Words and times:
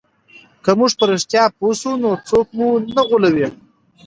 که 0.63 0.71
موږ 0.79 0.91
په 0.99 1.05
رښتیا 1.11 1.43
پوه 1.57 1.73
سو 1.81 1.91
نو 2.01 2.09
څوک 2.27 2.47
مو 2.57 2.67
نه 2.95 3.01
غولوي. 3.07 3.47